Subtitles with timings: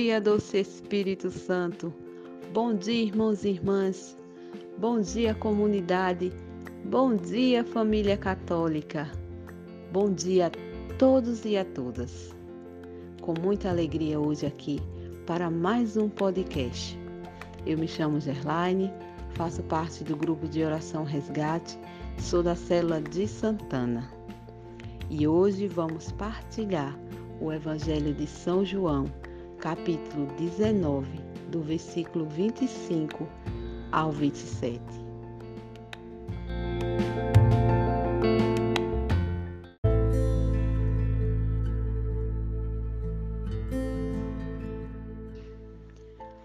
[0.00, 1.92] dia, doce Espírito Santo.
[2.54, 4.16] Bom dia, irmãos e irmãs.
[4.78, 6.32] Bom dia, comunidade.
[6.86, 9.10] Bom dia, família católica.
[9.92, 12.34] Bom dia a todos e a todas.
[13.20, 14.80] Com muita alegria hoje aqui
[15.26, 16.98] para mais um podcast.
[17.66, 18.90] Eu me chamo Gerlaine,
[19.34, 21.78] faço parte do grupo de oração Resgate,
[22.16, 24.10] sou da célula de Santana.
[25.10, 26.98] E hoje vamos partilhar
[27.38, 29.04] o Evangelho de São João
[29.60, 31.06] capítulo 19,
[31.50, 33.28] do versículo 25
[33.92, 34.80] ao 27.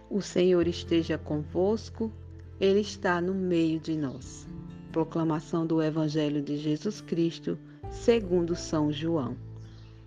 [0.10, 2.12] O Senhor esteja convosco,
[2.60, 4.46] Ele está no meio de nós.
[4.92, 7.58] Proclamação do Evangelho de Jesus Cristo,
[7.90, 9.38] segundo São João.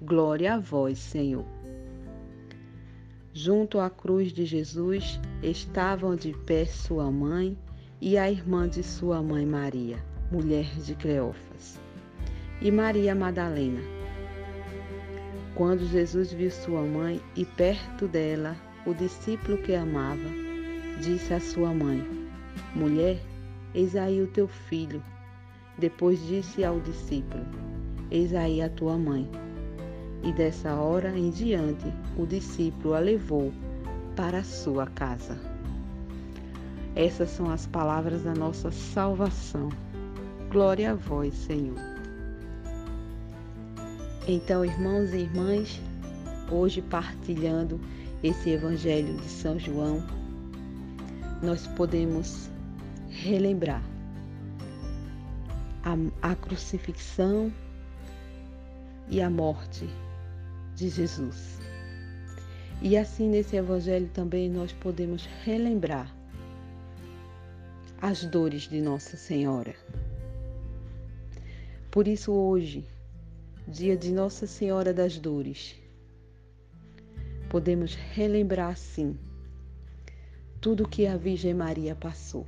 [0.03, 1.58] Glória a vós, Senhor.
[3.41, 7.57] Junto à cruz de Jesus estavam de pé sua mãe
[8.01, 11.81] e a irmã de sua mãe Maria, mulher de Cleófas,
[12.61, 13.81] e Maria Madalena.
[15.55, 20.29] Quando Jesus viu sua mãe e perto dela o discípulo que amava,
[21.01, 22.05] disse à sua mãe:
[22.75, 23.21] Mulher,
[23.73, 25.01] eis aí o teu filho.
[25.79, 27.47] Depois disse ao discípulo:
[28.11, 29.31] Eis aí a tua mãe.
[30.23, 33.53] E dessa hora em diante, o discípulo a levou
[34.17, 35.39] para a sua casa.
[36.97, 39.69] Essas são as palavras da nossa salvação.
[40.51, 41.79] Glória a vós, Senhor.
[44.27, 45.81] Então, irmãos e irmãs,
[46.51, 47.81] hoje partilhando
[48.23, 50.05] esse Evangelho de São João,
[51.41, 52.51] nós podemos
[53.09, 53.83] relembrar
[55.85, 57.53] a, a crucifixão
[59.09, 59.89] e a morte
[60.79, 61.59] de Jesus.
[62.81, 66.15] E assim nesse Evangelho também nós podemos relembrar
[68.01, 69.75] as dores de Nossa Senhora.
[71.91, 72.87] Por isso, hoje,
[73.67, 75.75] dia de Nossa Senhora das Dores,
[77.51, 79.19] podemos relembrar assim
[80.61, 82.47] tudo que a Virgem Maria passou.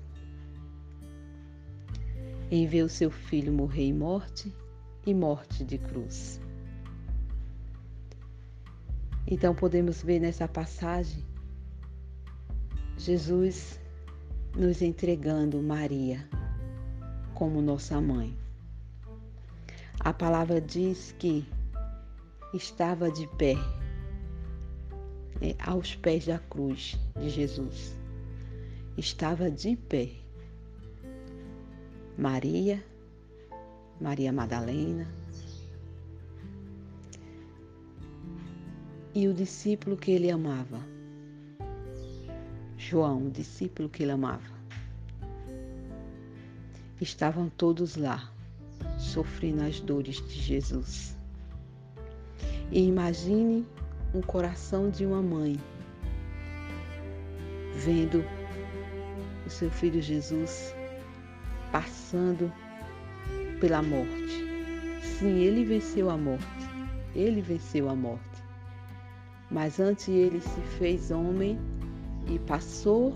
[2.49, 4.53] Em ver o seu filho morrer em morte
[5.05, 6.41] e morte de cruz.
[9.27, 11.25] Então podemos ver nessa passagem
[12.97, 13.81] Jesus
[14.57, 16.29] nos entregando Maria
[17.35, 18.37] como nossa mãe.
[19.99, 21.47] A palavra diz que
[22.53, 23.55] estava de pé
[25.41, 27.97] né, aos pés da cruz de Jesus.
[28.97, 30.11] Estava de pé.
[32.19, 32.85] Maria,
[33.99, 35.07] Maria Madalena,
[39.15, 40.81] e o discípulo que ele amava.
[42.77, 44.61] João, o discípulo que ele amava.
[47.01, 48.31] Estavam todos lá,
[48.99, 51.17] sofrendo as dores de Jesus.
[52.71, 53.67] E imagine
[54.15, 55.59] um coração de uma mãe
[57.75, 58.25] vendo
[59.47, 60.75] o seu filho Jesus
[61.73, 62.53] passando
[63.61, 64.45] pela morte.
[65.03, 66.45] Sim, ele venceu a morte.
[67.15, 68.30] Ele venceu a morte.
[69.51, 71.59] Mas antes ele se fez homem
[72.29, 73.15] e passou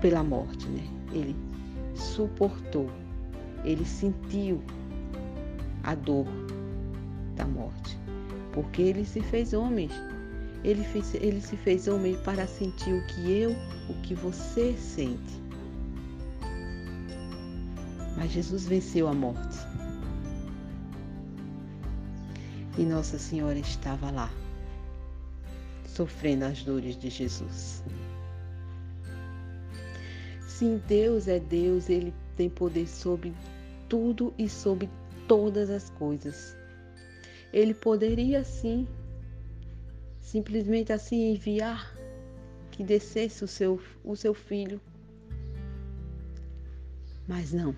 [0.00, 0.82] pela morte, né?
[1.12, 1.34] Ele
[1.94, 2.90] suportou,
[3.64, 4.60] ele sentiu
[5.82, 6.26] a dor
[7.36, 7.98] da morte,
[8.52, 9.88] porque ele se fez homem.
[10.62, 13.56] Ele, fez, ele se fez homem para sentir o que eu,
[13.88, 15.40] o que você sente.
[18.14, 19.58] Mas Jesus venceu a morte.
[22.80, 24.32] E Nossa Senhora estava lá,
[25.84, 27.84] sofrendo as dores de Jesus.
[30.48, 33.34] Sim, Deus é Deus, Ele tem poder sobre
[33.86, 34.88] tudo e sobre
[35.28, 36.56] todas as coisas.
[37.52, 38.88] Ele poderia sim,
[40.18, 41.94] simplesmente assim enviar
[42.70, 44.80] que descesse o seu, o seu filho.
[47.28, 47.76] Mas não.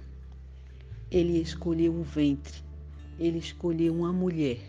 [1.11, 2.63] Ele escolheu um ventre.
[3.19, 4.61] Ele escolheu uma mulher.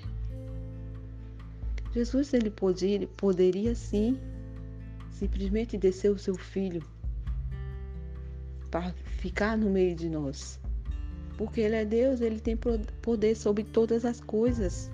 [1.93, 4.19] Jesus ele podia, poderia sim
[5.11, 6.83] simplesmente descer o seu filho
[8.71, 10.59] para ficar no meio de nós.
[11.37, 12.57] Porque ele é Deus, ele tem
[13.01, 14.89] poder sobre todas as coisas.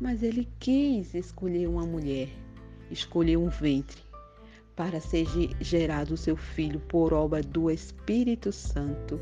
[0.00, 2.28] Mas ele quis escolher uma mulher,
[2.90, 4.00] escolher um ventre
[4.76, 5.26] para ser
[5.60, 9.20] gerado o seu filho por obra do Espírito Santo.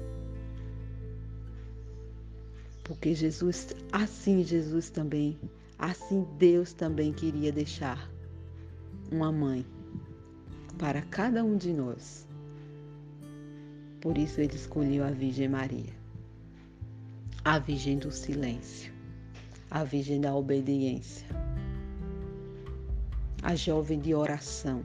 [2.84, 5.36] Porque Jesus, assim Jesus também,
[5.78, 8.10] assim Deus também queria deixar
[9.10, 9.64] uma mãe
[10.78, 12.26] para cada um de nós.
[14.00, 15.92] Por isso ele escolheu a Virgem Maria,
[17.44, 18.92] a Virgem do silêncio,
[19.70, 21.26] a Virgem da obediência,
[23.42, 24.84] a jovem de oração.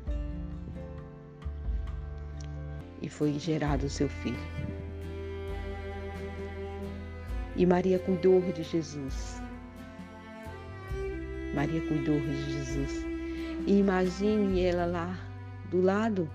[3.01, 4.39] E foi gerado o seu filho.
[7.55, 9.42] E Maria cuidou de Jesus.
[11.53, 13.05] Maria cuidou de Jesus.
[13.65, 15.17] E imagine ela lá
[15.69, 16.29] do lado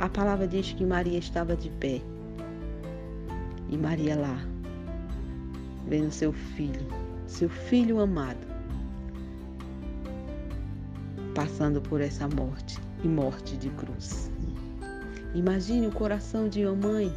[0.00, 2.00] a palavra diz que Maria estava de pé.
[3.68, 4.42] E Maria lá,
[5.86, 6.86] vendo seu filho,
[7.26, 8.46] seu filho amado,
[11.34, 14.32] passando por essa morte e morte de cruz.
[15.34, 17.12] Imagine o coração de uma mãe.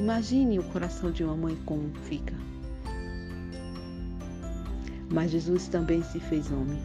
[0.00, 2.34] Imagine o coração de uma mãe como fica.
[5.12, 6.80] Mas Jesus também se fez homem.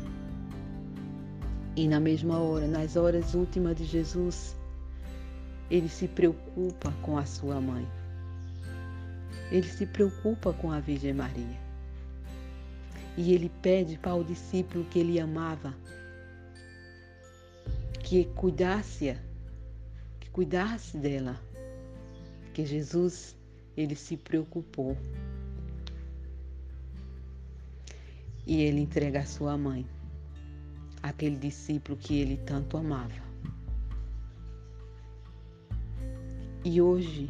[1.77, 4.55] E na mesma hora, nas horas últimas de Jesus,
[5.71, 7.87] ele se preocupa com a sua mãe.
[9.49, 11.57] Ele se preocupa com a Virgem Maria.
[13.15, 15.73] E ele pede para o discípulo que ele amava
[18.03, 19.17] que cuidasse,
[20.19, 21.39] que cuidasse dela.
[22.53, 23.35] Que Jesus,
[23.75, 24.97] ele se preocupou.
[28.47, 29.85] E ele entrega a sua mãe,
[31.03, 33.27] aquele discípulo que ele tanto amava.
[36.63, 37.29] E hoje,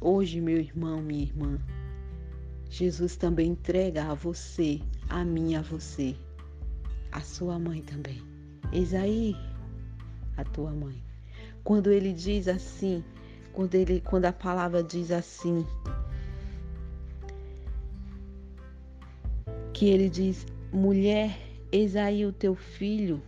[0.00, 1.60] hoje, meu irmão, minha irmã,
[2.68, 6.16] Jesus também entrega a você, a mim, a você,
[7.12, 8.20] a sua mãe também.
[8.72, 9.36] Eis aí
[10.36, 11.00] a tua mãe.
[11.62, 13.04] Quando ele diz assim,
[13.52, 15.64] quando, ele, quando a palavra diz assim,
[19.78, 21.38] que ele diz, mulher,
[21.70, 23.22] eis aí o teu filho.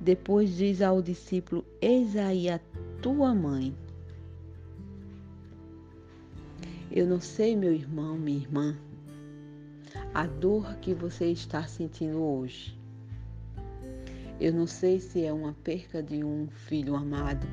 [0.00, 2.60] Depois diz ao discípulo, eis aí a
[3.00, 3.74] tua mãe.
[6.88, 8.78] Eu não sei, meu irmão, minha irmã,
[10.14, 12.78] a dor que você está sentindo hoje.
[14.40, 17.44] Eu não sei se é uma perca de um filho amado,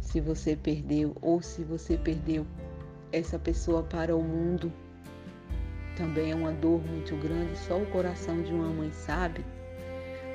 [0.00, 2.46] se você perdeu ou se você perdeu
[3.10, 4.72] essa pessoa para o mundo.
[5.96, 9.44] Também é uma dor muito grande, só o coração de uma mãe sabe.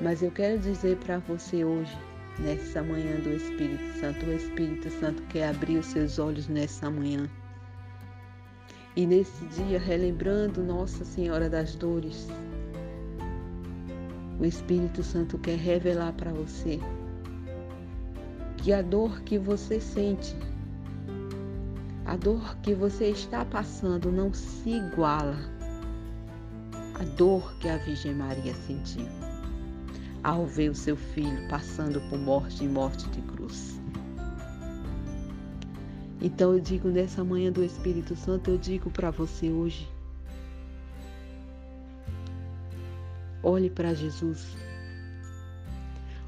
[0.01, 1.97] Mas eu quero dizer para você hoje,
[2.39, 7.29] nessa manhã do Espírito Santo, o Espírito Santo quer abrir os seus olhos nessa manhã
[8.99, 12.27] e nesse dia, relembrando Nossa Senhora das Dores,
[14.37, 16.79] o Espírito Santo quer revelar para você
[18.57, 20.35] que a dor que você sente,
[22.09, 25.37] a dor que você está passando não se iguala
[26.95, 29.05] à dor que a Virgem Maria sentiu
[30.23, 33.79] ao ver o seu filho passando por morte e morte de cruz.
[36.19, 39.87] Então eu digo nessa manhã do Espírito Santo, eu digo para você hoje:
[43.43, 44.57] olhe para Jesus,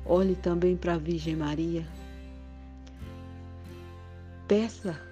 [0.05, 1.88] olhe também para a Virgem Maria,
[4.47, 5.09] peça,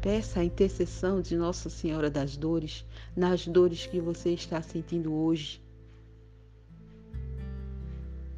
[0.00, 5.62] peça a intercessão de Nossa Senhora das Dores nas dores que você está sentindo hoje,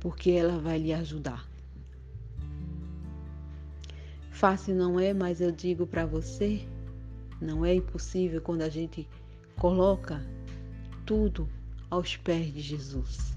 [0.00, 1.48] porque ela vai lhe ajudar.
[4.30, 6.66] Fácil não é, mas eu digo para você,
[7.40, 9.08] não é impossível quando a gente
[9.56, 10.20] coloca
[11.06, 11.48] tudo
[11.88, 13.36] aos pés de Jesus.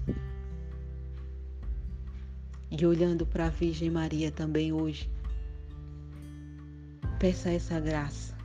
[2.68, 5.08] E olhando para a Virgem Maria também hoje,
[7.18, 8.36] Peça essa graça,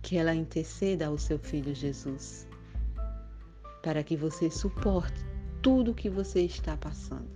[0.00, 2.48] que ela interceda ao seu filho Jesus,
[3.82, 5.22] para que você suporte
[5.60, 7.28] tudo que você está passando.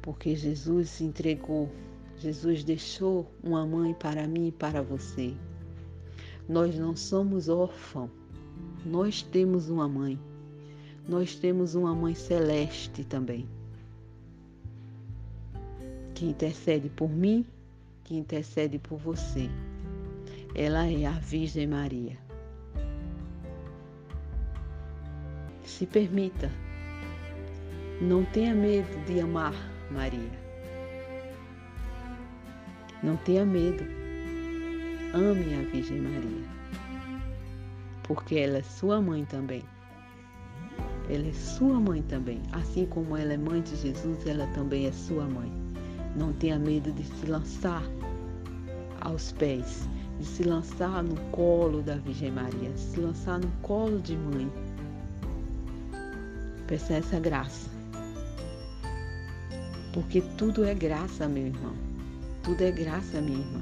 [0.00, 1.68] Porque Jesus se entregou,
[2.16, 5.34] Jesus deixou uma mãe para mim e para você.
[6.48, 8.10] Nós não somos órfãos,
[8.86, 10.18] nós temos uma mãe.
[11.08, 13.48] Nós temos uma mãe celeste também,
[16.18, 17.46] que intercede por mim,
[18.02, 19.48] que intercede por você.
[20.52, 22.18] Ela é a Virgem Maria.
[25.62, 26.50] Se permita,
[28.02, 29.54] não tenha medo de amar
[29.92, 30.32] Maria.
[33.00, 33.84] Não tenha medo.
[35.14, 36.48] Ame a Virgem Maria,
[38.02, 39.62] porque ela é sua mãe também.
[41.08, 42.42] Ela é sua mãe também.
[42.50, 45.67] Assim como ela é mãe de Jesus, ela também é sua mãe.
[46.16, 47.82] Não tenha medo de se lançar
[49.00, 49.88] aos pés,
[50.18, 54.50] de se lançar no colo da Virgem Maria, de se lançar no colo de mãe.
[56.66, 57.70] Peça essa graça.
[59.92, 61.74] Porque tudo é graça, meu irmão.
[62.42, 63.60] Tudo é graça, minha irmã.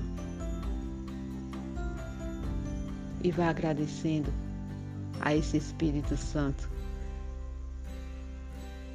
[3.22, 4.32] E vá agradecendo
[5.20, 6.68] a esse Espírito Santo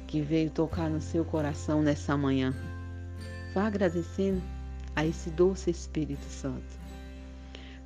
[0.06, 2.54] que veio tocar no seu coração nessa manhã.
[3.54, 4.42] Vá agradecendo
[4.96, 6.80] a esse doce Espírito Santo.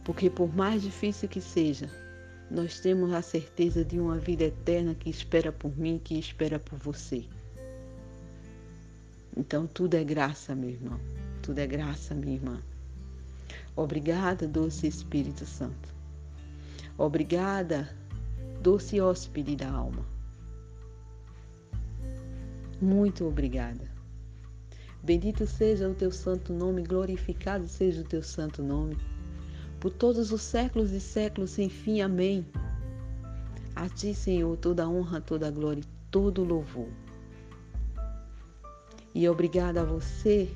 [0.05, 1.91] Porque por mais difícil que seja,
[2.51, 6.79] nós temos a certeza de uma vida eterna que espera por mim, que espera por
[6.79, 7.25] você.
[9.37, 11.01] Então tudo é graça, meu irmão.
[11.43, 12.63] Tudo é graça, minha irmã.
[13.75, 15.95] Obrigada, doce Espírito Santo.
[16.97, 17.95] Obrigada,
[18.63, 20.07] doce hóspede da alma.
[22.81, 23.96] Muito obrigada.
[25.03, 28.97] Bendito seja o teu santo nome, glorificado seja o teu santo nome,
[29.79, 32.01] por todos os séculos e séculos sem fim.
[32.01, 32.45] Amém.
[33.75, 36.89] A ti, Senhor, toda honra, toda glória e todo louvor.
[39.15, 40.51] E obrigada a você,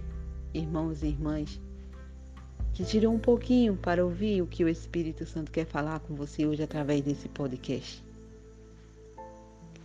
[0.53, 1.61] irmãos e irmãs,
[2.73, 6.47] que tirou um pouquinho para ouvir o que o Espírito Santo quer falar com você
[6.47, 8.05] hoje através desse podcast.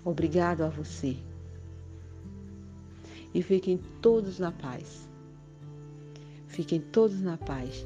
[0.03, 1.17] Obrigado a você
[3.35, 5.09] e fiquem todos na paz.
[6.47, 7.85] Fiquem todos na paz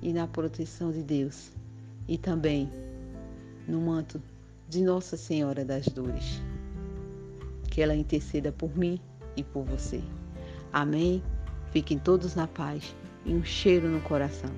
[0.00, 1.50] e na proteção de Deus
[2.06, 2.70] e também
[3.66, 4.22] no manto
[4.68, 6.40] de Nossa Senhora das Dores.
[7.68, 9.00] Que ela interceda por mim
[9.36, 10.00] e por você.
[10.72, 11.24] Amém.
[11.72, 12.94] Fiquem todos na paz
[13.26, 14.50] e um cheiro no coração.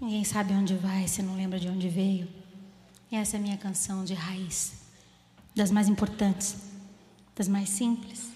[0.00, 2.37] Ninguém sabe onde vai se não lembra de onde veio.
[3.10, 4.72] Essa é a minha canção de raiz,
[5.56, 6.56] das mais importantes,
[7.34, 8.28] das mais simples,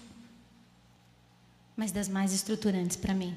[1.75, 3.35] mas das mais estruturantes para mim.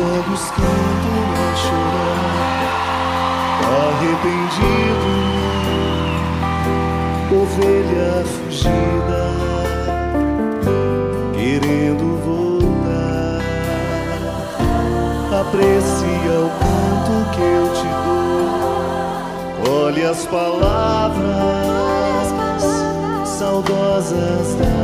[0.00, 2.62] Olhos cantam a chorar,
[3.98, 5.10] arrependido,
[7.42, 9.24] ovelha fugida,
[11.34, 13.42] querendo voltar.
[15.40, 17.88] Aprecia o canto que eu te
[19.64, 21.28] dou, olhe as palavras
[23.24, 24.77] saudosas da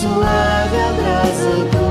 [0.00, 1.87] suave abraça